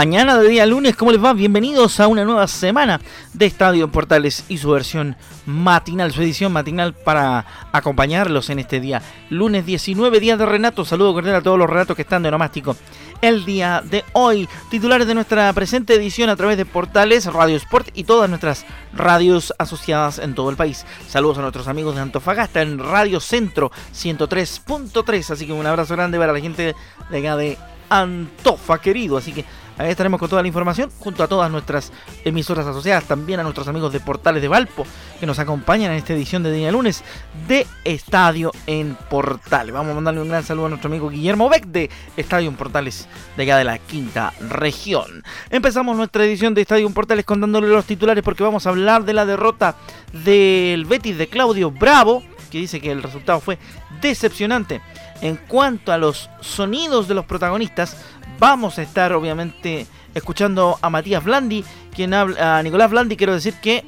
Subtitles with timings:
[0.00, 1.34] Mañana de día lunes, ¿cómo les va?
[1.34, 3.02] Bienvenidos a una nueva semana
[3.34, 5.14] de Estadio Portales y su versión
[5.44, 9.02] matinal, su edición matinal para acompañarlos en este día.
[9.28, 10.86] Lunes 19, día de Renato.
[10.86, 12.76] Saludo cordial a todos los Renatos que están de nomástico
[13.20, 14.48] el día de hoy.
[14.70, 18.64] Titulares de nuestra presente edición a través de Portales, Radio Sport y todas nuestras
[18.94, 20.86] radios asociadas en todo el país.
[21.08, 25.30] Saludos a nuestros amigos de Antofagasta en Radio Centro 103.3.
[25.30, 26.74] Así que un abrazo grande para la gente
[27.10, 27.58] de acá de
[27.90, 29.18] Antofa, querido.
[29.18, 29.44] Así que
[29.78, 31.92] Ahí estaremos con toda la información, junto a todas nuestras
[32.24, 34.86] emisoras asociadas, también a nuestros amigos de Portales de Valpo,
[35.18, 37.02] que nos acompañan en esta edición de día lunes
[37.48, 39.72] de Estadio en Portales.
[39.72, 43.08] Vamos a mandarle un gran saludo a nuestro amigo Guillermo Beck de Estadio en Portales,
[43.36, 45.24] de allá de la quinta región.
[45.48, 49.14] Empezamos nuestra edición de Estadio en Portales contándole los titulares porque vamos a hablar de
[49.14, 49.76] la derrota
[50.12, 53.58] del Betis de Claudio Bravo, que dice que el resultado fue
[54.00, 54.80] decepcionante.
[55.22, 57.96] En cuanto a los sonidos de los protagonistas,
[58.40, 63.54] vamos a estar obviamente escuchando a Matías Blandi, quien habla, a Nicolás Blandi, quiero decir
[63.62, 63.84] que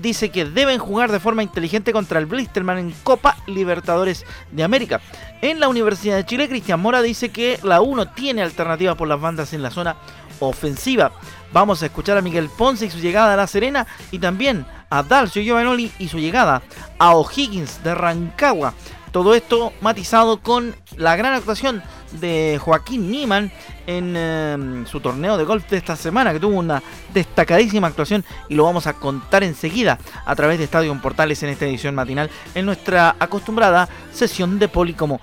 [0.00, 5.00] dice que deben jugar de forma inteligente contra el Blisterman en Copa Libertadores de América.
[5.40, 9.20] En la Universidad de Chile, Cristian Mora dice que la 1 tiene alternativas por las
[9.20, 9.96] bandas en la zona
[10.40, 11.12] ofensiva.
[11.52, 15.02] Vamos a escuchar a Miguel Ponce y su llegada a La Serena y también a
[15.02, 16.62] Dalcio Giovanoli y su llegada
[16.98, 18.74] a O'Higgins de Rancagua.
[19.14, 21.84] Todo esto matizado con la gran actuación
[22.20, 23.52] de Joaquín Niman
[23.86, 28.56] en em, su torneo de golf de esta semana, que tuvo una destacadísima actuación y
[28.56, 32.66] lo vamos a contar enseguida a través de Estadio Portales en esta edición matinal, en
[32.66, 35.20] nuestra acostumbrada sesión de poli como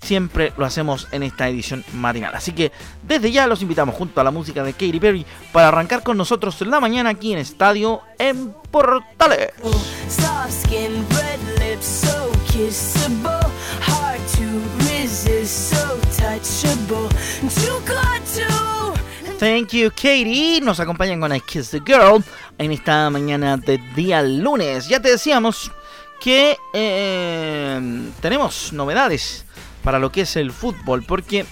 [0.00, 2.36] siempre lo hacemos en esta edición matinal.
[2.36, 2.70] Así que
[3.02, 6.60] desde ya los invitamos junto a la música de Katy Perry para arrancar con nosotros
[6.60, 9.50] la mañana aquí en Estadio en Portales.
[19.38, 20.60] Thank you, Katie.
[20.60, 22.22] Nos acompañan con I Kiss the Girl
[22.58, 24.86] en esta mañana de día lunes.
[24.86, 25.72] Ya te decíamos
[26.20, 29.46] que eh, tenemos novedades
[29.82, 31.46] para lo que es el fútbol, porque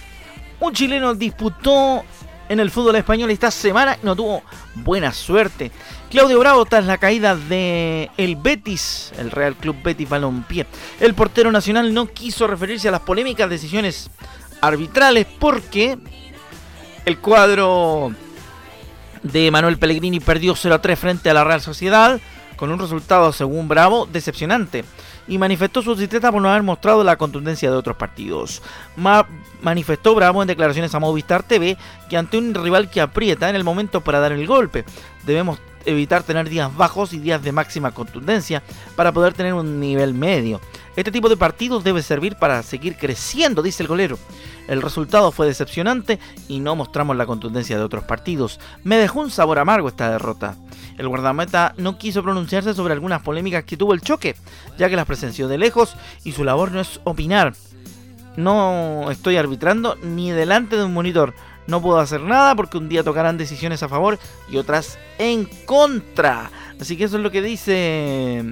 [0.59, 2.03] un chileno disputó
[2.51, 4.43] en el fútbol español esta semana no tuvo
[4.75, 5.71] buena suerte.
[6.09, 10.65] Claudio Bravo tras la caída de el Betis, el Real Club Betis Balompié.
[10.99, 14.11] El portero nacional no quiso referirse a las polémicas decisiones
[14.59, 15.97] arbitrales porque
[17.05, 18.11] el cuadro
[19.23, 22.19] de Manuel Pellegrini perdió 0-3 frente a la Real Sociedad
[22.57, 24.83] con un resultado según Bravo decepcionante
[25.27, 28.61] y manifestó su tristeza por no haber mostrado la contundencia de otros partidos.
[29.61, 31.77] manifestó Bravo en declaraciones a Movistar TV
[32.09, 34.85] que ante un rival que aprieta en el momento para dar el golpe,
[35.25, 38.61] debemos evitar tener días bajos y días de máxima contundencia
[38.95, 40.61] para poder tener un nivel medio.
[40.95, 44.17] Este tipo de partidos debe servir para seguir creciendo, dice el golero.
[44.67, 46.19] El resultado fue decepcionante
[46.49, 48.59] y no mostramos la contundencia de otros partidos.
[48.83, 50.55] Me dejó un sabor amargo esta derrota.
[50.97, 54.35] El guardameta no quiso pronunciarse sobre algunas polémicas que tuvo el choque,
[54.77, 57.53] ya que las presenció de lejos y su labor no es opinar.
[58.35, 61.33] No estoy arbitrando ni delante de un monitor.
[61.67, 64.19] No puedo hacer nada porque un día tocarán decisiones a favor
[64.49, 66.51] y otras en contra.
[66.79, 68.43] Así que eso es lo que dice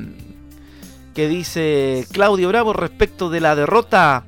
[1.19, 4.23] que dice Claudio Bravo respecto de la derrota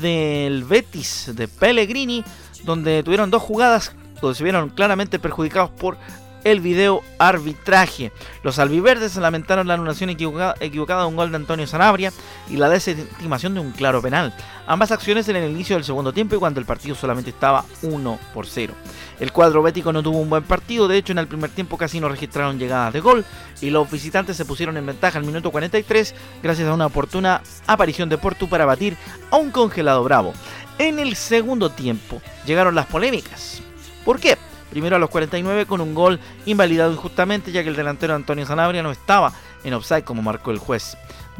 [0.00, 2.24] del Betis de Pellegrini,
[2.62, 3.92] donde tuvieron dos jugadas
[4.22, 5.98] donde se vieron claramente perjudicados por
[6.44, 8.12] el video arbitraje.
[8.42, 12.12] Los albiverdes lamentaron la anulación equivocada, de un gol de Antonio Sanabria
[12.48, 14.34] y la desestimación de un claro penal.
[14.66, 18.18] Ambas acciones en el inicio del segundo tiempo y cuando el partido solamente estaba 1
[18.32, 18.74] por 0.
[19.20, 22.00] El cuadro bético no tuvo un buen partido, de hecho en el primer tiempo casi
[22.00, 23.24] no registraron llegadas de gol
[23.60, 28.08] y los visitantes se pusieron en ventaja al minuto 43 gracias a una oportuna aparición
[28.08, 28.96] de Portu para batir
[29.30, 30.34] a un congelado bravo.
[30.78, 33.62] En el segundo tiempo llegaron las polémicas.
[34.04, 34.36] ¿Por qué?
[34.70, 38.82] Primero a los 49 con un gol invalidado injustamente ya que el delantero Antonio Sanabria
[38.82, 39.32] no estaba
[39.62, 40.96] en offside como marcó el juez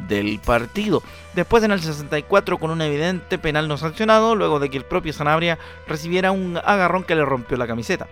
[0.08, 1.02] del partido.
[1.34, 5.12] Después en el 64 con un evidente penal no sancionado luego de que el propio
[5.12, 8.06] Sanabria recibiera un agarrón que le rompió la camiseta.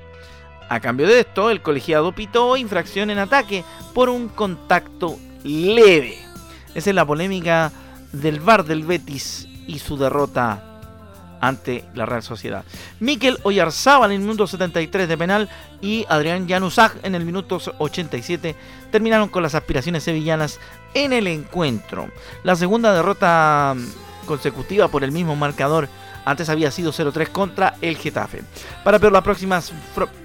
[0.68, 6.18] A cambio de esto, el colegiado pitó infracción en ataque por un contacto leve.
[6.74, 7.72] Esa es la polémica
[8.12, 10.71] del VAR del Betis y su derrota
[11.42, 12.64] ante la Real Sociedad.
[13.00, 15.50] Miquel Oyarzábal en el minuto 73 de penal
[15.82, 18.54] y Adrián Januzaj en el minuto 87
[18.90, 20.60] terminaron con las aspiraciones sevillanas
[20.94, 22.08] en el encuentro.
[22.44, 23.74] La segunda derrota
[24.26, 25.88] consecutiva por el mismo marcador
[26.24, 28.42] antes había sido 0-3 contra el Getafe.
[28.84, 29.72] Para peor, las próximas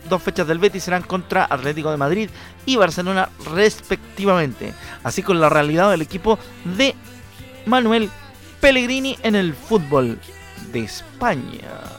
[0.07, 2.29] dos fechas del Betis serán contra Atlético de Madrid
[2.67, 4.75] y Barcelona respectivamente.
[5.03, 6.37] Así con la realidad del equipo
[6.77, 6.93] de
[7.65, 8.11] Manuel
[8.61, 10.19] Pellegrini en el fútbol
[10.77, 11.97] España.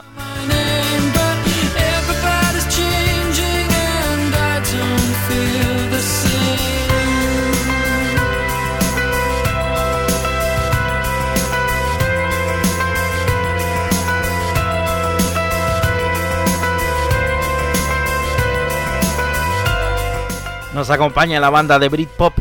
[20.73, 22.39] Nos acompaña la banda de Britpop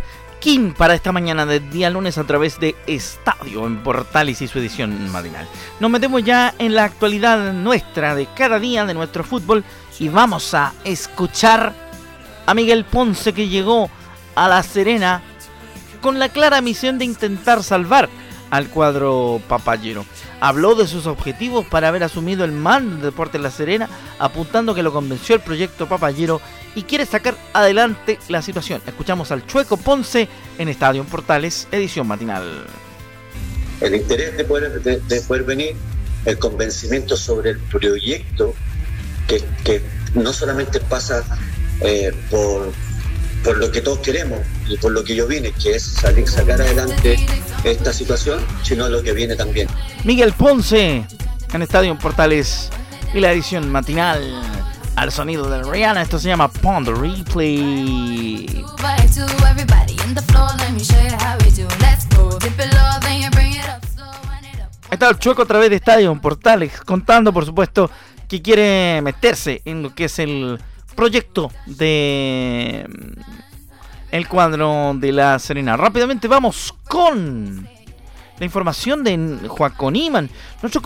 [0.79, 5.13] Para esta mañana de día lunes a través de Estadio en Portales y su edición
[5.13, 5.47] matinal.
[5.79, 9.63] Nos metemos ya en la actualidad nuestra de cada día de nuestro fútbol
[9.99, 11.75] y vamos a escuchar
[12.47, 13.91] a Miguel Ponce que llegó
[14.35, 15.21] a La Serena
[16.01, 18.09] con la clara misión de intentar salvar
[18.49, 20.07] al cuadro papayero.
[20.41, 23.89] Habló de sus objetivos para haber asumido el mando de Deportes La Serena,
[24.19, 26.41] apuntando que lo convenció el proyecto papayero
[26.75, 28.81] y quiere sacar adelante la situación.
[28.87, 32.67] Escuchamos al Chueco Ponce en Estadio Portales, edición matinal.
[33.81, 35.75] El interés de poder, de, poder venir,
[36.25, 38.55] el convencimiento sobre el proyecto,
[39.27, 39.83] que,
[40.15, 41.23] no solamente pasa
[41.81, 42.73] eh, por,
[43.45, 46.61] por lo que todos queremos y por lo que yo vine, que es salir, sacar
[46.61, 47.17] adelante
[47.65, 49.69] esta situación, sino lo que viene también.
[50.05, 51.05] Miguel Ponce
[51.53, 52.71] en Estadio Portales
[53.13, 54.23] y la edición matinal
[54.97, 56.03] al sonido de Rihanna.
[56.03, 58.65] Esto se llama Pond Replay.
[64.91, 67.91] Está el Chueco a través de Estadio Portales contando, por supuesto,
[68.29, 70.59] que quiere meterse en lo que es el
[70.95, 73.21] proyecto de mm,
[74.13, 75.77] el cuadro de la Serena.
[75.77, 77.69] Rápidamente vamos con
[78.39, 80.31] la información de Joaquín Iman.
[80.63, 80.83] Nuestros,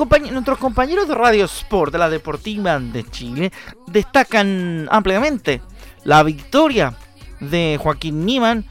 [0.59, 3.53] compañeros de Radio Sport de la Deportiva de Chile
[3.87, 5.61] destacan ampliamente
[6.05, 6.95] la victoria
[7.41, 8.65] de Joaquín Niman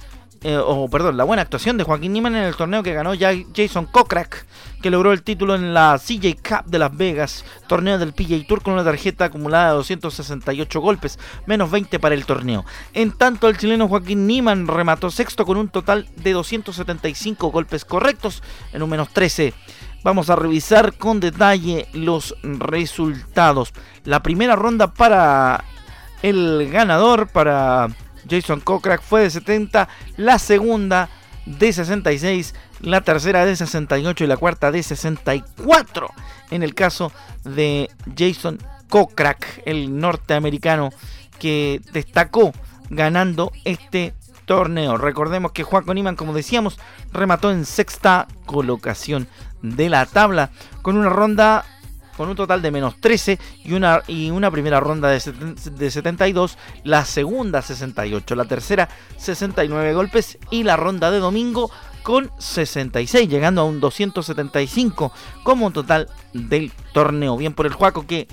[0.43, 3.11] eh, o perdón, la buena actuación de Joaquín Niman en el torneo que ganó
[3.55, 4.47] Jason Kokrak,
[4.81, 8.61] que logró el título en la CJ Cup de Las Vegas, torneo del PJ Tour
[8.61, 12.65] con una tarjeta acumulada de 268 golpes, menos 20 para el torneo.
[12.93, 18.43] En tanto, el chileno Joaquín Niman remató sexto con un total de 275 golpes correctos,
[18.73, 19.53] en un menos 13.
[20.03, 23.73] Vamos a revisar con detalle los resultados.
[24.03, 25.63] La primera ronda para
[26.23, 27.87] el ganador, para
[28.29, 29.87] Jason Kokrak fue de 70,
[30.17, 31.09] la segunda
[31.45, 36.09] de 66, la tercera de 68 y la cuarta de 64.
[36.49, 37.11] En el caso
[37.43, 40.89] de Jason Kokrak, el norteamericano
[41.39, 42.51] que destacó
[42.89, 44.13] ganando este
[44.45, 44.97] torneo.
[44.97, 46.77] Recordemos que Juan Coniman, como decíamos,
[47.13, 49.27] remató en sexta colocación
[49.61, 50.49] de la tabla
[50.81, 51.65] con una ronda
[52.17, 57.05] con un total de menos 13 y una, y una primera ronda de, 72, la
[57.05, 61.71] segunda 68, la tercera 69 golpes y la ronda de domingo
[62.03, 65.11] con 66, llegando a un 275
[65.43, 67.37] como total del torneo.
[67.37, 68.27] Bien por el Juaco que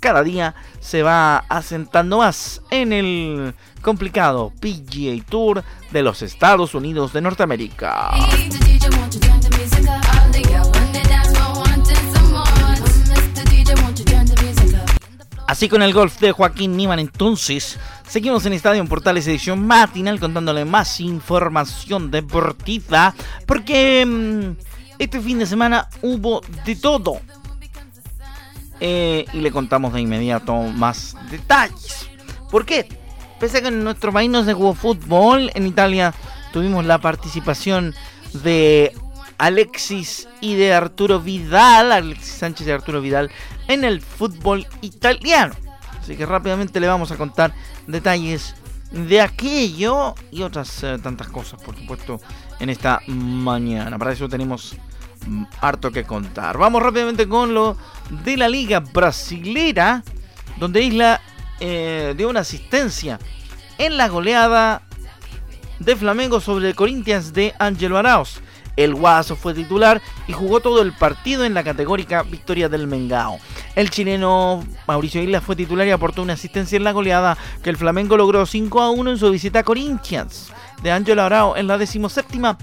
[0.00, 7.12] cada día se va asentando más en el complicado PGA Tour de los Estados Unidos
[7.12, 8.10] de Norteamérica.
[15.46, 17.78] Así con el golf de Joaquín Niman entonces,
[18.14, 23.12] seguimos en Estadio Portales edición matinal contándole más información deportiva
[23.44, 27.20] porque mm, este fin de semana hubo de todo.
[28.78, 32.08] Eh, y le contamos de inmediato más detalles.
[32.52, 32.86] ¿Por qué?
[33.40, 36.14] Pese a que en nuestro país no se jugó fútbol, en Italia
[36.52, 37.96] tuvimos la participación
[38.44, 38.92] de
[39.38, 43.32] Alexis y de Arturo Vidal, Alexis Sánchez y Arturo Vidal
[43.66, 45.63] en el fútbol italiano.
[46.04, 47.54] Así que rápidamente le vamos a contar
[47.86, 48.54] detalles
[48.90, 52.20] de aquello y otras eh, tantas cosas, por supuesto,
[52.60, 53.98] en esta mañana.
[53.98, 54.76] Para eso tenemos
[55.26, 56.58] mm, harto que contar.
[56.58, 57.78] Vamos rápidamente con lo
[58.22, 60.04] de la liga brasilera,
[60.58, 61.22] donde Isla
[61.58, 63.18] eh, dio una asistencia
[63.78, 64.82] en la goleada
[65.78, 68.42] de Flamengo sobre Corinthians de Angelo Arauz.
[68.76, 73.38] El Guaso fue titular y jugó todo el partido en la categórica victoria del Mengao.
[73.74, 77.76] El chileno Mauricio Islas fue titular y aportó una asistencia en la goleada que el
[77.76, 80.52] Flamengo logró 5 a 1 en su visita a Corinthians
[80.82, 82.58] de Ángel Arao en la decimoséptima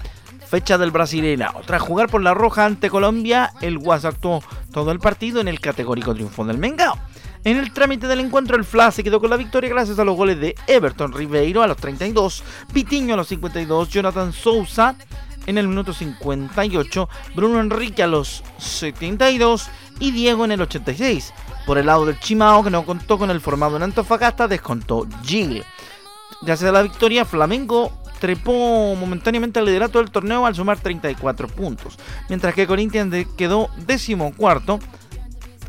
[0.51, 1.48] fecha del Brasileño.
[1.65, 5.62] Tras jugar por la roja ante Colombia, el Guas actuó todo el partido en el
[5.62, 6.98] categórico triunfo del Mengao.
[7.44, 10.15] En el trámite del encuentro, el Fla se quedó con la victoria gracias a los
[10.15, 14.96] goles de Everton Ribeiro a los 32, Pitiño a los 52, Jonathan Sousa
[15.45, 19.69] en el minuto 58, Bruno Enrique a los 72
[20.00, 21.33] y Diego en el 86.
[21.65, 25.63] Por el lado del Chimao, que no contó con el formado en Antofagasta, descontó Gil.
[26.41, 31.98] Gracias a la victoria, Flamengo trepó momentáneamente al liderato del torneo al sumar 34 puntos,
[32.29, 34.79] mientras que Corinthians quedó décimo cuarto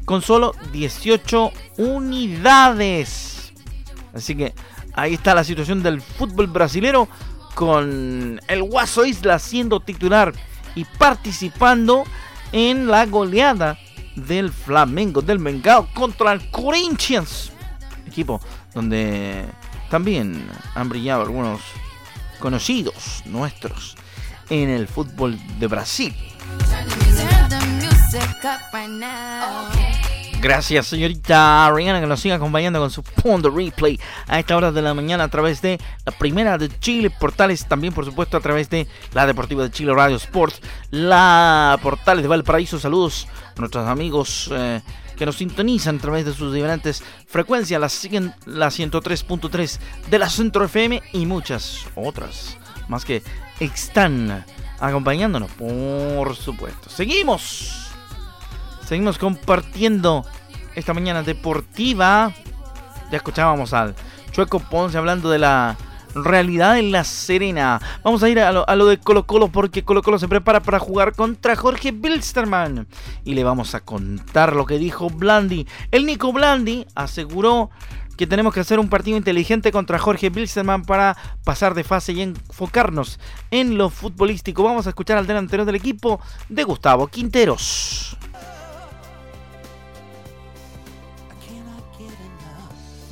[0.05, 3.53] con solo 18 unidades.
[4.15, 4.55] Así que
[4.95, 7.09] ahí está la situación del fútbol brasilero
[7.55, 10.33] con el Guaso Isla siendo titular
[10.75, 12.05] y participando
[12.53, 13.79] en la goleada
[14.17, 17.53] del Flamengo del Mengao contra el Corinthians.
[18.07, 18.41] Equipo
[18.75, 19.45] donde
[19.91, 21.61] también han brillado algunos
[22.39, 23.97] conocidos nuestros
[24.51, 26.15] en el fútbol de Brasil.
[30.43, 34.83] Gracias, señorita Ariana, que nos siga acompañando con su punto replay a esta hora de
[34.83, 38.69] la mañana a través de la primera de Chile Portales, también por supuesto a través
[38.69, 42.81] de la Deportiva de Chile Radio Sports, la Portales de Valparaíso.
[42.81, 44.81] Saludos a nuestros amigos eh,
[45.17, 47.87] que nos sintonizan a través de sus diferentes frecuencias, la,
[48.47, 49.79] la 103.3
[50.11, 52.59] de la Centro FM y muchas otras
[52.89, 53.23] más que
[53.61, 54.45] están
[54.81, 56.91] acompañándonos, por supuesto.
[56.91, 57.82] Seguimos
[58.93, 60.27] Seguimos compartiendo
[60.75, 62.31] esta mañana deportiva.
[63.11, 63.95] Ya escuchábamos al
[64.33, 65.79] Chueco Ponce hablando de la
[66.15, 67.81] realidad en La Serena.
[68.05, 71.15] Vamos a ir a lo, de Colo Colo porque Colo Colo se prepara para jugar
[71.15, 72.87] contra Jorge Bilsterman.
[73.25, 75.67] Y le vamos a contar lo que dijo Blandi.
[75.91, 77.71] El Nico Blandi aseguró
[78.19, 82.21] que tenemos que hacer un partido inteligente contra Jorge Bilsterman para pasar de fase y
[82.21, 83.19] enfocarnos
[83.51, 84.63] en lo futbolístico.
[84.63, 86.21] Vamos a escuchar al delantero del equipo
[86.51, 88.19] de Gustavo Quinteros.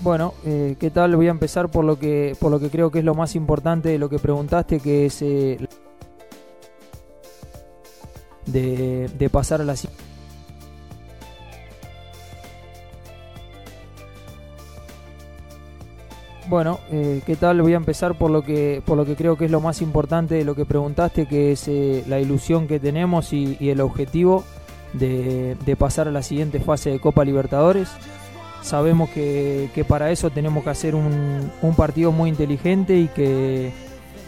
[0.02, 1.14] Bueno, eh, ¿qué tal?
[1.14, 3.90] Voy a empezar por lo que por lo que creo que es lo más importante
[3.90, 5.58] de lo que preguntaste, que es eh,
[8.46, 9.74] de, pasar a la
[16.48, 17.60] Bueno, eh, ¿qué tal?
[17.60, 20.34] Voy a empezar por lo que por lo que creo que es lo más importante
[20.34, 21.68] de lo que preguntaste, que es
[22.08, 24.44] la ilusión que tenemos y, el objetivo
[24.94, 27.90] de, de pasar a la siguiente fase de Copa Libertadores.
[28.62, 33.72] Sabemos que, para eso tenemos que hacer un, partido muy inteligente y que,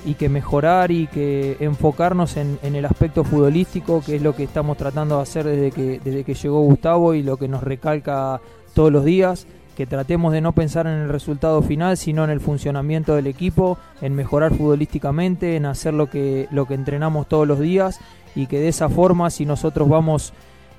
[0.04, 4.76] y que mejorar y que enfocarnos en, el aspecto futbolístico, que es lo que estamos
[4.76, 8.40] tratando de hacer desde que, desde que llegó Gustavo y lo que nos recalca
[8.74, 9.46] todos los días,
[9.76, 13.78] que tratemos de no pensar en el resultado final, sino en el funcionamiento del equipo,
[14.00, 17.98] en mejorar futbolísticamente, en hacer lo que, lo que entrenamos todos los días
[18.34, 20.32] y que de esa forma, si nosotros vamos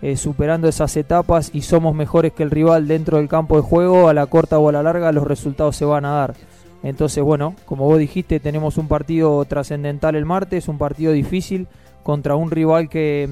[0.03, 4.09] eh, superando esas etapas y somos mejores que el rival dentro del campo de juego,
[4.09, 6.33] a la corta o a la larga los resultados se van a dar.
[6.83, 11.67] Entonces, bueno, como vos dijiste, tenemos un partido trascendental el martes, un partido difícil
[12.03, 13.29] contra un rival que,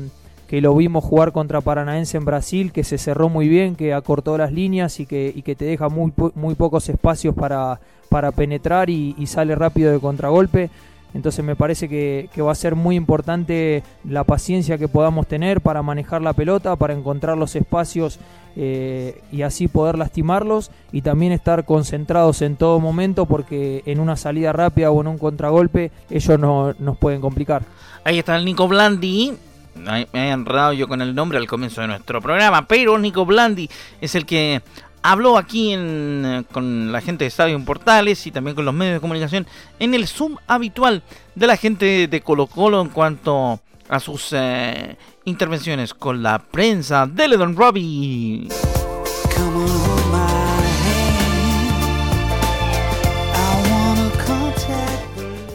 [0.48, 4.38] que, lo vimos jugar contra Paranaense en Brasil, que se cerró muy bien, que acortó
[4.38, 9.14] las líneas y que, que te deja muy, muy pocos espacios para, para penetrar y,
[9.18, 10.70] y sale rápido de contragolpe.
[11.14, 15.82] Entonces me parece que, va a ser muy importante la paciencia que podamos tener para
[15.82, 18.20] manejar la pelota, para encontrar los espacios
[18.56, 24.16] eh, y así poder lastimarlos y también estar concentrados en todo momento porque en una
[24.16, 27.64] salida rápida o en un contragolpe ellos no, nos pueden complicar.
[28.04, 29.34] Ahí está el Nico Blandi.
[29.74, 33.70] Me he enredado yo con el nombre al comienzo de nuestro programa, pero Nico Blandi
[34.02, 34.62] es el que
[35.04, 39.02] habló aquí eh, con la gente de Estadio Portales y también con los medios de
[39.02, 39.48] comunicación
[39.80, 41.04] en el Zoom habitual
[41.36, 47.08] de la gente de Colo Colo en cuanto a sus eh, intervenciones con la prensa
[47.08, 48.48] de Ledon Robbie.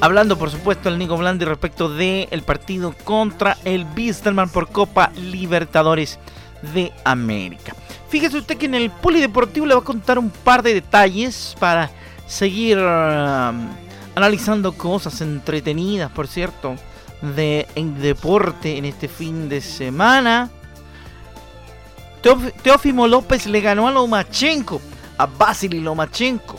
[0.01, 5.11] Hablando por supuesto el Nico Blandi respecto del el partido contra el Bisterman por Copa
[5.17, 6.19] Libertadores
[6.75, 7.75] de América.
[8.09, 11.91] Fíjese usted que en el Polideportivo le va a contar un par de detalles para
[12.27, 13.69] seguir um,
[14.15, 16.77] analizando cosas entretenidas, por cierto,
[17.21, 20.51] de en deporte en este fin de semana.
[22.63, 24.81] Teófimo López le ganó a Lomachenko,
[25.17, 26.59] a Vasily Lomachenko.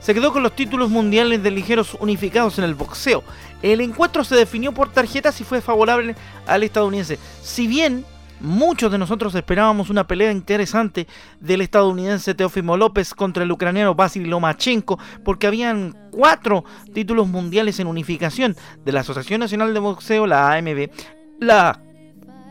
[0.00, 3.22] Se quedó con los títulos mundiales de ligeros unificados en el boxeo.
[3.62, 7.18] El encuentro se definió por tarjetas y fue favorable al estadounidense.
[7.42, 8.04] Si bien
[8.42, 11.06] Muchos de nosotros esperábamos una pelea interesante
[11.38, 17.86] del estadounidense Teofimo López contra el ucraniano Vasily Lomachenko, porque habían cuatro títulos mundiales en
[17.86, 20.90] unificación de la Asociación Nacional de Boxeo, la AMB,
[21.38, 21.80] la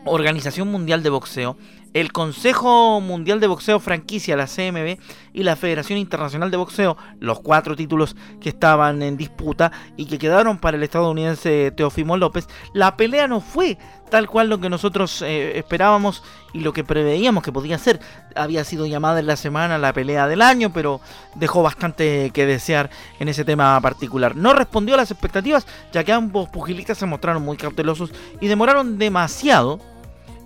[0.06, 1.58] Organización Mundial de Boxeo,
[1.94, 4.98] el Consejo Mundial de Boxeo franquicia, la CMB,
[5.32, 10.18] y la Federación Internacional de Boxeo, los cuatro títulos que estaban en disputa y que
[10.18, 13.78] quedaron para el estadounidense Teofimo López, la pelea no fue
[14.10, 16.22] tal cual lo que nosotros eh, esperábamos
[16.52, 17.98] y lo que preveíamos que podía ser.
[18.36, 21.00] Había sido llamada en la semana la pelea del año, pero
[21.34, 24.36] dejó bastante que desear en ese tema particular.
[24.36, 28.98] No respondió a las expectativas, ya que ambos pugilistas se mostraron muy cautelosos y demoraron
[28.98, 29.80] demasiado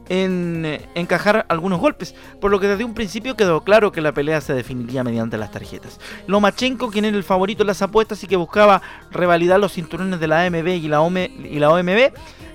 [0.08, 4.12] en eh, encajar algunos golpes, por lo que desde un principio quedó claro que la
[4.12, 6.00] pelea se definiría mediante las tarjetas.
[6.26, 10.28] Lomachenko, quien era el favorito en las apuestas y que buscaba revalidar los cinturones de
[10.28, 12.12] la AMB y la, y la OMB,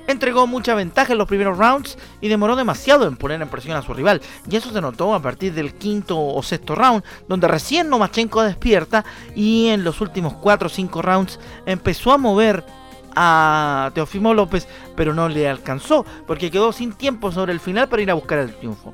[0.08, 3.81] entregó mucha ventaja en los primeros rounds y demoró demasiado en poner en presión a
[3.81, 4.22] su rival.
[4.50, 9.05] Y eso se notó a partir del quinto o sexto round, donde recién Lomachenko despierta
[9.36, 12.63] y en los últimos 4 o 5 rounds empezó a mover
[13.15, 18.01] a Teofimo López, pero no le alcanzó, porque quedó sin tiempo sobre el final para
[18.01, 18.94] ir a buscar el triunfo.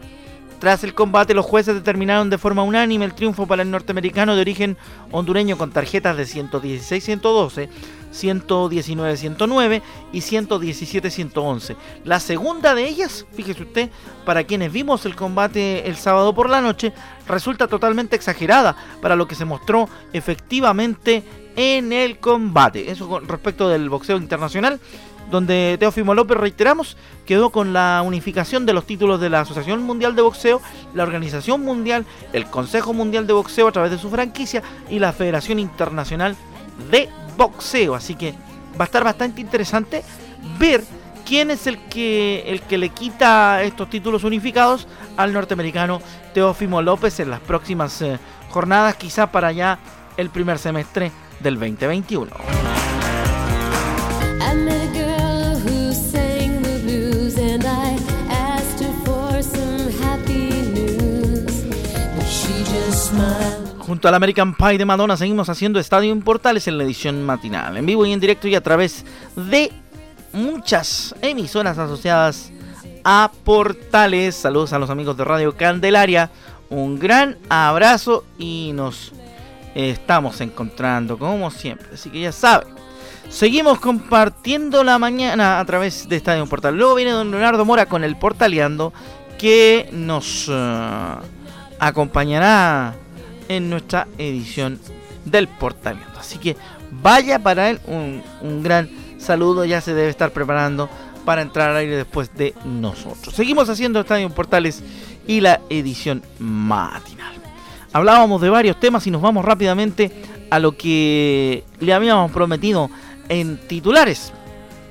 [0.59, 4.41] Tras el combate, los jueces determinaron de forma unánime el triunfo para el norteamericano de
[4.41, 4.77] origen
[5.12, 7.69] hondureño con tarjetas de 116-112,
[8.13, 11.75] 119-109 y 117-111.
[12.03, 13.89] La segunda de ellas, fíjese usted,
[14.25, 16.93] para quienes vimos el combate el sábado por la noche,
[17.27, 21.23] resulta totalmente exagerada para lo que se mostró efectivamente
[21.55, 22.91] en el combate.
[22.91, 24.79] Eso con respecto del boxeo internacional,
[25.29, 30.15] donde Teofimo López, reiteramos, quedó con la unificación de los títulos de la Asociación Mundial
[30.15, 30.61] de Boxeo,
[30.93, 35.11] la Organización Mundial, el Consejo Mundial de Boxeo a través de su franquicia y la
[35.11, 36.35] Federación Internacional
[36.91, 37.96] de Boxeo.
[37.96, 38.34] Así que
[38.79, 40.03] va a estar bastante interesante
[40.60, 40.84] ver
[41.25, 46.01] quién es el que, el que le quita estos títulos unificados al norteamericano
[46.34, 48.17] Teófimo López en las próximas eh,
[48.50, 49.77] jornadas, quizá para ya
[50.15, 52.76] el primer semestre del 2021.
[63.87, 67.77] Junto al American Pie de Madonna seguimos haciendo Estadio en Portales en la edición matinal,
[67.77, 69.05] en vivo y en directo y a través
[69.37, 69.71] de
[70.33, 72.51] muchas emisoras asociadas
[73.05, 74.35] a Portales.
[74.35, 76.29] Saludos a los amigos de Radio Candelaria.
[76.69, 79.13] Un gran abrazo y nos
[79.73, 81.87] estamos encontrando, como siempre.
[81.93, 82.67] Así que ya saben.
[83.29, 86.75] Seguimos compartiendo la mañana a través de Estadio Portal.
[86.75, 88.91] Luego viene don Leonardo Mora con el Portaleando
[89.39, 91.15] que nos eh,
[91.79, 92.93] acompañará
[93.48, 94.79] en nuestra edición
[95.25, 96.20] del Portaleando.
[96.20, 96.55] Así que
[96.92, 99.66] vaya para él un, un gran saludo.
[99.66, 100.90] Ya se debe estar preparando
[101.25, 103.33] para entrar al aire después de nosotros.
[103.33, 104.83] Seguimos haciendo Estadio Portales
[105.27, 107.38] y la edición matinal
[107.98, 110.12] hablábamos de varios temas y nos vamos rápidamente
[110.50, 112.90] a lo que le habíamos prometido
[113.27, 114.31] en titulares,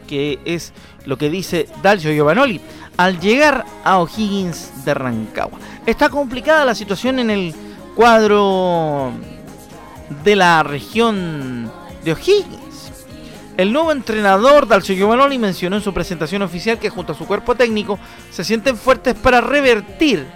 [0.06, 0.72] que es
[1.04, 2.60] lo que dice Dalcio Giovanoli.
[2.96, 7.54] Al llegar a O'Higgins de Rancagua, está complicada la situación en el
[7.96, 9.10] cuadro
[10.22, 11.72] de la región
[12.04, 12.92] de O'Higgins.
[13.56, 17.54] El nuevo entrenador Dalcio Giovanoli mencionó en su presentación oficial que junto a su cuerpo
[17.54, 17.98] técnico
[18.30, 20.26] se sienten fuertes para revertir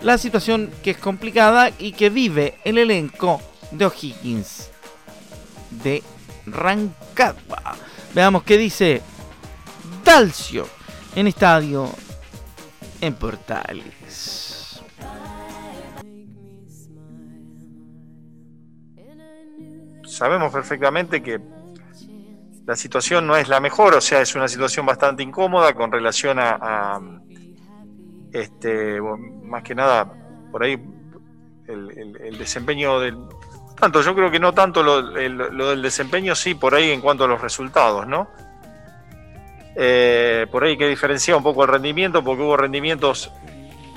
[0.00, 4.70] la situación que es complicada y que vive el elenco de O'Higgins
[5.82, 6.02] de
[6.46, 7.76] Rancagua.
[8.14, 9.02] Veamos qué dice
[10.02, 10.66] Dalcio
[11.14, 11.90] en estadio
[13.02, 14.47] en Portales.
[20.18, 21.38] Sabemos perfectamente que
[22.66, 26.38] la situación no es la mejor, o sea, es una situación bastante incómoda con relación
[26.40, 27.00] a
[28.32, 30.12] este, más que nada,
[30.50, 30.76] por ahí
[31.68, 33.16] el, desempeño del...
[33.78, 37.28] Tanto, yo creo que no tanto lo, del desempeño, sí, por ahí en cuanto a
[37.28, 38.28] los resultados, ¿no?
[39.76, 43.30] Eh, por ahí que diferenciar un poco el rendimiento, porque hubo rendimientos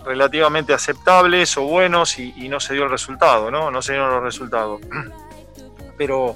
[0.05, 3.71] relativamente aceptables o buenos y, no se dio el resultado, ¿no?
[3.71, 4.81] No se dieron los resultados.
[6.01, 6.35] Pero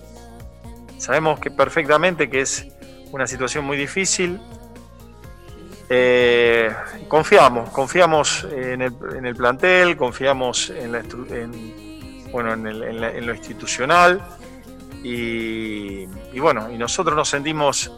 [0.99, 2.67] sabemos que perfectamente que es
[3.11, 4.39] una situación muy difícil,
[5.89, 6.71] eh,
[7.07, 10.91] confiamos, confiamos en el, plantel, confiamos en,
[12.31, 14.21] bueno, en, lo institucional
[15.01, 16.05] y,
[16.37, 17.91] bueno, y nosotros nos sentimos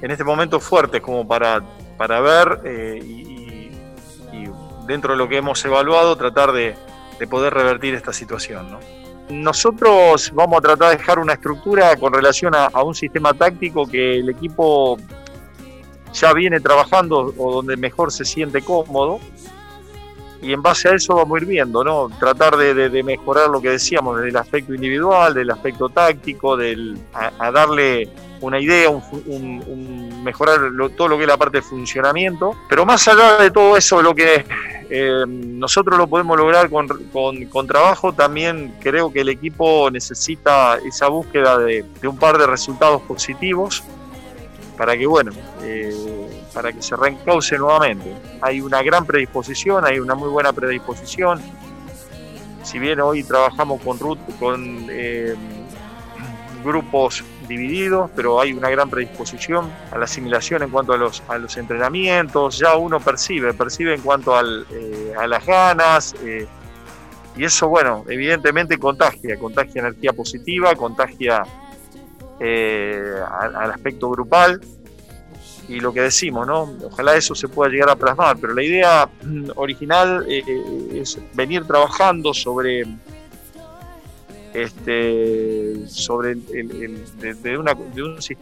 [0.00, 1.60] en este momento fuertes como para,
[1.98, 3.70] para ver eh, y,
[4.86, 6.74] dentro de lo que hemos evaluado tratar de,
[7.28, 8.78] poder revertir esta situación.
[9.30, 14.18] Nosotros vamos a tratar de dejar una estructura con relación a un sistema táctico que
[14.20, 14.98] el equipo
[16.12, 19.20] ya viene trabajando o donde mejor se siente cómodo.
[20.40, 22.08] Y en base a eso vamos a ir viendo, ¿no?
[22.18, 27.50] Tratar de, mejorar lo que decíamos, desde el aspecto individual, del aspecto táctico, del, a,
[27.50, 28.08] darle
[28.40, 30.60] una idea, un, mejorar
[30.96, 32.54] todo lo que es la parte de funcionamiento.
[32.68, 34.44] Pero más allá de todo eso, lo que
[34.90, 36.86] eh, nosotros lo podemos lograr con,
[37.50, 42.46] con, trabajo, también creo que el equipo necesita esa búsqueda de, de un par de
[42.46, 43.82] resultados positivos
[44.78, 45.92] para que, bueno, eh,
[46.52, 48.14] para que se reencauce nuevamente.
[48.40, 51.40] Hay una gran predisposición, hay una muy buena predisposición.
[52.62, 53.98] Si bien hoy trabajamos con,
[54.38, 55.34] con eh,
[56.64, 61.38] grupos divididos, pero hay una gran predisposición a la asimilación en cuanto a los, a
[61.38, 66.14] los entrenamientos, ya uno percibe, percibe en cuanto al, eh, a las ganas,
[67.38, 71.44] y eso, bueno, evidentemente contagia, contagia energía positiva, contagia
[72.40, 74.60] eh, al, aspecto grupal
[75.68, 76.74] y lo que decimos, ¿no?
[76.84, 80.42] Ojalá eso se pueda llegar a plasmar, pero la idea mm, original eh,
[80.94, 82.86] es venir trabajando sobre
[84.54, 87.76] este sobre de, una,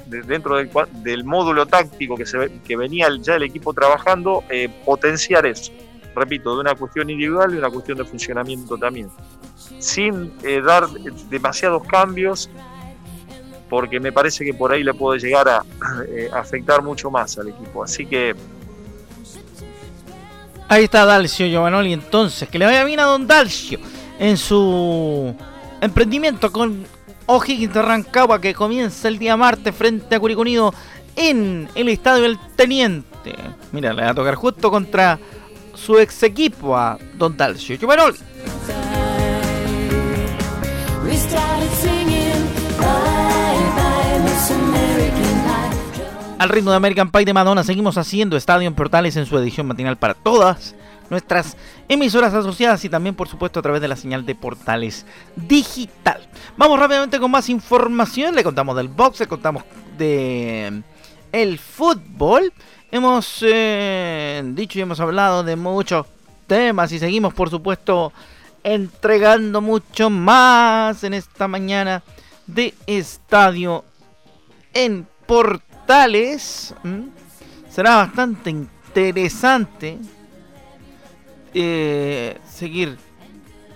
[0.07, 0.71] dentro del,
[1.03, 5.73] del, módulo táctico que se que venía ya el equipo trabajando eh, potenciar eso
[6.15, 9.11] repito de una cuestión individual y una cuestión de funcionamiento también
[9.81, 10.33] sin
[10.65, 10.89] dar
[11.29, 12.49] demasiados cambios
[13.69, 15.65] porque me parece que por ahí le puede llegar a
[16.09, 17.83] eh, afectar mucho más al equipo.
[17.83, 18.35] Así que.
[20.69, 23.79] Ahí está Dalcio Giovanoli, entonces, que le vaya bien a Don Dalcio
[24.19, 25.35] en su
[25.81, 26.85] emprendimiento con
[27.27, 30.75] O'Higgins de Rancagua que comienza el día martes frente a Curicunido
[31.15, 33.35] en el estadio del Teniente.
[33.73, 35.19] Mira, le va a tocar justo contra
[35.75, 38.19] su ex equipo a Don Dalcio Giovanoli.
[46.39, 49.67] Al ritmo de American Pie de Madonna seguimos haciendo Estadio en Portales en su edición
[49.67, 50.75] matinal para todas
[51.09, 51.57] nuestras
[51.89, 56.29] emisoras asociadas y también por supuesto a través de la señal de Portales Digital.
[56.59, 59.65] Vamos rápidamente con más información, le contamos del box, le contamos
[59.97, 60.83] de
[61.33, 62.53] el fútbol.
[62.91, 66.07] Hemos eh, dicho y hemos hablado de muchos
[66.47, 68.13] temas y seguimos por supuesto
[68.63, 72.03] entregando mucho más en esta mañana
[72.47, 73.85] de Estadio
[74.75, 75.66] en Portales
[77.69, 79.99] será bastante interesante
[81.55, 82.99] eh, seguir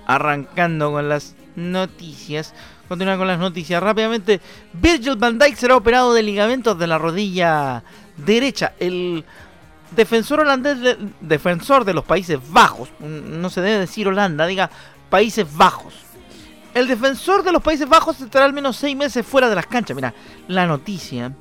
[0.06, 2.52] arrancando con las noticias.
[2.88, 4.40] Continuar con las noticias rápidamente.
[4.72, 7.84] Virgil van Dijk será operado de ligamentos de la rodilla
[8.16, 8.74] derecha.
[8.80, 9.24] El
[9.92, 14.70] defensor holandés, defensor de los Países Bajos, no se debe decir Holanda, diga
[15.08, 15.94] Países Bajos.
[16.74, 19.94] El defensor de los Países Bajos estará al menos seis meses fuera de las canchas.
[19.94, 20.14] Mira,
[20.48, 21.32] la noticia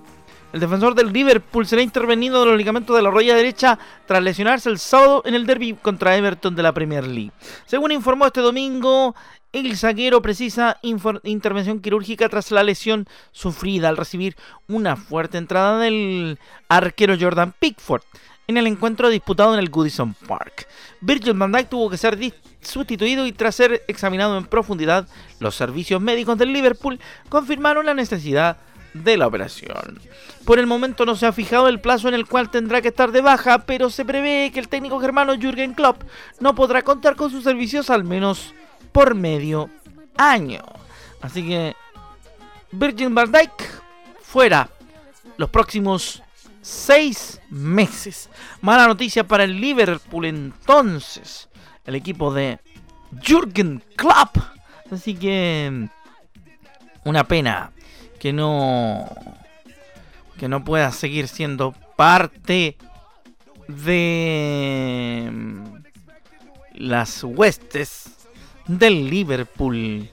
[0.51, 4.69] el defensor del Liverpool será intervenido de los ligamentos de la rodilla derecha tras lesionarse
[4.69, 7.31] el sábado en el derby contra Everton de la Premier League.
[7.65, 9.15] Según informó este domingo,
[9.51, 10.77] el zaguero precisa
[11.23, 14.35] intervención quirúrgica tras la lesión sufrida al recibir
[14.67, 18.03] una fuerte entrada del arquero Jordan Pickford
[18.47, 20.67] en el encuentro disputado en el Goodison Park.
[21.01, 22.17] Virgil van Dijk tuvo que ser
[22.61, 25.07] sustituido y tras ser examinado en profundidad,
[25.39, 28.57] los servicios médicos del Liverpool confirmaron la necesidad
[28.93, 29.99] de la operación.
[30.45, 33.11] Por el momento no se ha fijado el plazo en el cual tendrá que estar
[33.11, 36.03] de baja, pero se prevé que el técnico germano Jürgen Klopp
[36.39, 38.53] no podrá contar con sus servicios al menos
[38.91, 39.69] por medio
[40.17, 40.63] año.
[41.21, 41.75] Así que
[42.71, 43.81] Virgin van Dijk
[44.21, 44.69] fuera
[45.37, 46.21] los próximos
[46.61, 48.29] seis meses.
[48.61, 51.49] Mala noticia para el Liverpool entonces.
[51.85, 52.59] El equipo de
[53.23, 54.37] Jürgen Klopp.
[54.91, 55.89] Así que
[57.03, 57.71] una pena
[58.19, 59.09] que no
[60.37, 62.77] que no pueda seguir siendo parte
[63.67, 65.63] de mm,
[66.75, 68.09] las huestes
[68.67, 70.09] del Liverpool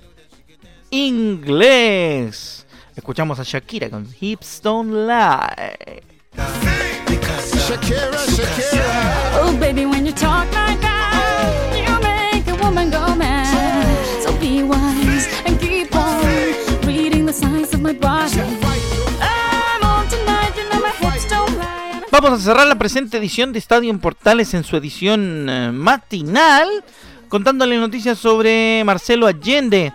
[0.90, 2.66] inglés.
[2.96, 6.02] Escuchamos a Shakira con Hips Don't Lie.
[7.66, 9.40] Shakira, Shakira.
[9.42, 10.45] Oh, baby, when you talk
[22.12, 26.68] Vamos a cerrar la presente edición de Estadio en Portales en su edición eh, matinal,
[27.28, 29.92] contándole noticias sobre Marcelo Allende,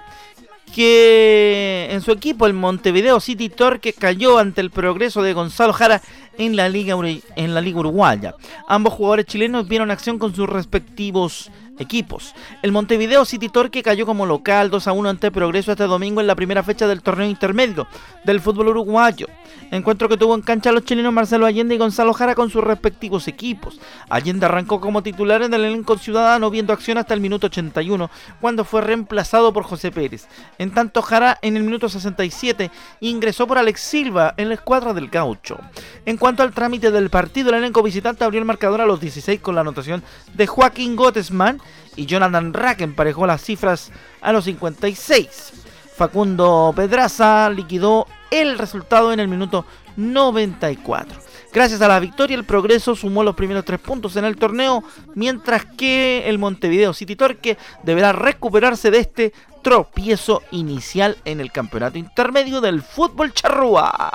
[0.76, 6.02] que en su equipo, el Montevideo City Torque, cayó ante el progreso de Gonzalo Jara
[6.38, 6.96] en la Liga,
[7.36, 8.36] en la Liga Uruguaya.
[8.68, 11.50] Ambos jugadores chilenos vieron acción con sus respectivos
[11.82, 12.34] equipos.
[12.62, 16.28] El Montevideo City Torque cayó como local 2 a 1 ante Progreso este domingo en
[16.28, 17.88] la primera fecha del torneo intermedio
[18.24, 19.28] del fútbol uruguayo.
[19.72, 23.28] Encuentro que tuvo en cancha los chilenos Marcelo Allende y Gonzalo Jara con sus respectivos
[23.28, 23.80] equipos.
[24.10, 28.66] Allende arrancó como titular en el elenco ciudadano viendo acción hasta el minuto 81 cuando
[28.66, 30.28] fue reemplazado por José Pérez.
[30.58, 35.10] En tanto Jara en el minuto 67 ingresó por Alex Silva en la escuadra del
[35.10, 35.58] gaucho.
[36.06, 39.40] En cuanto al trámite del partido, el elenco visitante abrió el marcador a los 16
[39.40, 41.62] con la anotación de Joaquín Gottesman
[41.96, 45.54] y Jonathan Rack emparejó las cifras a los 56.
[45.96, 49.66] Facundo Pedraza liquidó el resultado en el minuto
[49.98, 51.20] 94.
[51.54, 54.84] Gracias a la victoria, el Progreso sumó los primeros tres puntos en el torneo,
[55.16, 61.98] mientras que el Montevideo City Torque deberá recuperarse de este tropiezo inicial en el campeonato
[61.98, 64.12] intermedio del fútbol charrúa.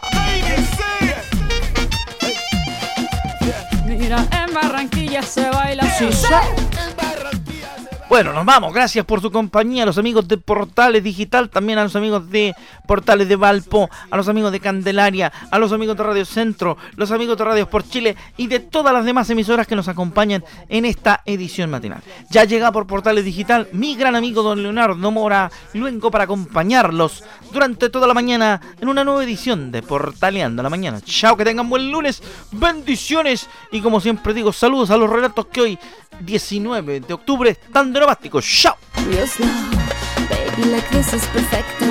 [3.84, 5.84] Mira, en Barranquilla se baila
[8.08, 8.72] bueno, nos vamos.
[8.72, 9.82] Gracias por su compañía.
[9.82, 12.54] A los amigos de Portales Digital, también a los amigos de
[12.86, 17.10] Portales de Valpo, a los amigos de Candelaria, a los amigos de Radio Centro, los
[17.10, 20.84] amigos de Radio por Chile y de todas las demás emisoras que nos acompañan en
[20.84, 22.02] esta edición matinal.
[22.30, 27.90] Ya llega por Portales Digital mi gran amigo don Leonardo Mora Luengo para acompañarlos durante
[27.90, 31.00] toda la mañana en una nueva edición de Portaleando la Mañana.
[31.00, 32.22] Chao, que tengan buen lunes.
[32.52, 33.48] Bendiciones.
[33.72, 35.78] Y como siempre digo, saludos a los relatos que hoy
[36.20, 38.40] 19 de octubre están de novástico.
[38.40, 38.76] ¡Chao!
[38.94, 41.86] Baby, like this is perfecto.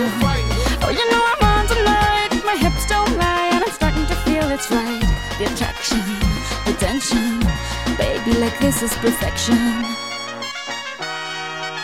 [0.83, 2.29] Oh, you know I'm on tonight.
[2.45, 5.01] My hips don't lie, and I'm starting to feel it's right.
[5.39, 6.03] The attraction,
[6.65, 7.39] the tension.
[7.97, 9.57] Baby, like this is perfection.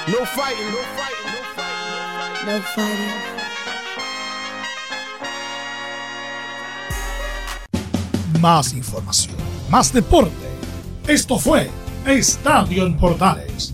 [0.08, 3.42] No fighting, no fighting, no fighting, no fighting.
[8.40, 9.36] Más información,
[9.70, 10.32] más deporte.
[11.08, 11.70] Esto fue
[12.06, 13.74] Estadio en Portales,